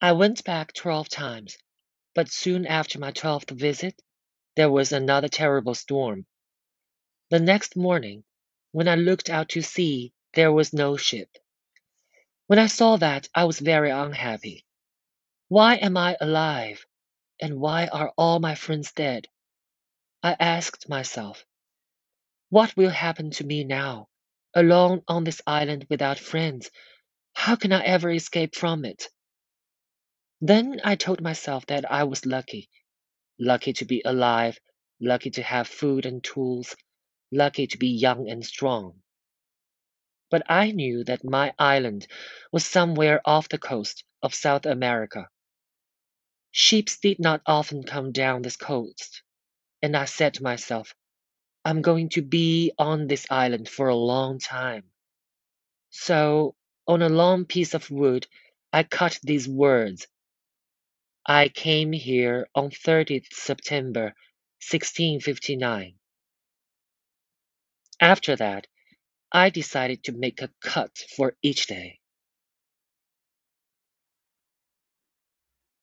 [0.00, 1.58] I went back twelve times,
[2.14, 4.00] but soon after my twelfth visit
[4.54, 6.26] there was another terrible storm.
[7.30, 8.22] The next morning,
[8.70, 11.28] when I looked out to sea, there was no ship.
[12.46, 14.64] When I saw that, I was very unhappy.
[15.48, 16.86] Why am I alive?
[17.40, 19.26] And why are all my friends dead?
[20.22, 21.44] I asked myself,
[22.50, 24.08] What will happen to me now,
[24.54, 26.70] alone on this island without friends?
[27.34, 29.08] How can I ever escape from it?
[30.40, 32.70] Then I told myself that I was lucky
[33.38, 34.58] lucky to be alive,
[35.00, 36.74] lucky to have food and tools,
[37.30, 39.02] lucky to be young and strong.
[40.30, 42.06] But I knew that my island
[42.52, 45.28] was somewhere off the coast of South America.
[46.50, 49.22] Ships did not often come down this coast,
[49.82, 50.94] and I said to myself,
[51.64, 54.84] I'm going to be on this island for a long time.
[55.90, 58.26] So, on a long piece of wood,
[58.72, 60.06] I cut these words.
[61.30, 64.14] I came here on 30th September
[64.72, 65.94] 1659.
[68.00, 68.66] After that,
[69.30, 72.00] I decided to make a cut for each day.